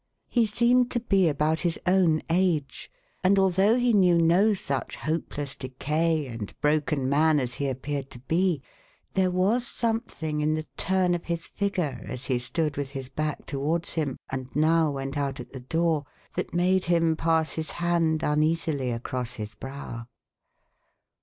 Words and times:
He 0.29 0.47
seemed 0.47 0.89
to 0.93 0.99
be 0.99 1.29
about 1.29 1.59
his 1.59 1.79
own 1.85 2.23
age; 2.27 2.89
and 3.23 3.37
although 3.37 3.75
he 3.77 3.93
knew 3.93 4.17
no 4.19 4.55
such 4.55 4.95
hopeless 4.95 5.55
decay 5.55 6.25
and 6.25 6.59
broken 6.59 7.07
man 7.07 7.39
as 7.39 7.53
he 7.53 7.67
appeared 7.69 8.09
to 8.09 8.17
be, 8.19 8.63
there 9.13 9.29
was 9.29 9.67
something 9.67 10.41
in 10.41 10.55
the 10.55 10.65
turn 10.75 11.13
of 11.13 11.25
his 11.25 11.47
figure, 11.47 12.03
as 12.09 12.25
he 12.25 12.39
stood 12.39 12.77
with 12.77 12.89
his 12.89 13.09
back 13.09 13.45
towards 13.45 13.93
him, 13.93 14.17
and 14.31 14.55
now 14.55 14.89
went 14.89 15.17
out 15.19 15.39
at 15.39 15.53
the 15.53 15.59
door, 15.61 16.05
that 16.33 16.51
made 16.51 16.85
him 16.85 17.15
pass 17.15 17.53
his 17.53 17.69
hand 17.69 18.23
uneasily 18.23 18.89
across 18.89 19.33
his 19.35 19.53
brow. 19.53 20.07